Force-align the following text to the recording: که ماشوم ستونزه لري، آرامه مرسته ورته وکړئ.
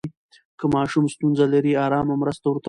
که 0.59 0.65
ماشوم 0.75 1.05
ستونزه 1.13 1.45
لري، 1.53 1.71
آرامه 1.85 2.15
مرسته 2.21 2.45
ورته 2.47 2.47
وکړئ. 2.49 2.59